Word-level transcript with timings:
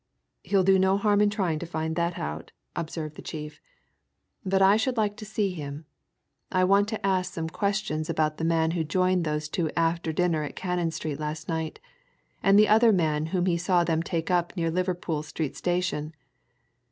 "He'll 0.41 0.63
do 0.63 0.79
no 0.79 0.97
harm 0.97 1.21
in 1.21 1.29
trying 1.29 1.59
to 1.59 1.67
find 1.67 1.95
that 1.95 2.17
out," 2.17 2.51
observed 2.75 3.17
the 3.17 3.21
chief. 3.21 3.59
"But 4.43 4.59
I 4.59 4.75
should 4.75 4.97
like 4.97 5.15
to 5.17 5.25
see 5.27 5.51
him 5.51 5.85
I 6.51 6.63
want 6.63 6.87
to 6.87 7.05
ask 7.05 7.31
some 7.31 7.47
questions 7.49 8.09
about 8.09 8.37
the 8.37 8.43
man 8.43 8.71
who 8.71 8.83
joined 8.83 9.25
those 9.25 9.47
two 9.47 9.69
after 9.77 10.11
dinner 10.11 10.41
at 10.41 10.55
Cannon 10.55 10.89
Street 10.89 11.19
last 11.19 11.47
night, 11.47 11.79
and 12.41 12.57
the 12.57 12.67
other 12.67 12.91
man 12.91 13.27
whom 13.27 13.45
he 13.45 13.59
saw 13.59 13.83
them 13.83 14.01
take 14.01 14.31
up 14.31 14.57
near 14.57 14.71
Liverpool 14.71 15.21
Street 15.21 15.55
Station. 15.55 16.15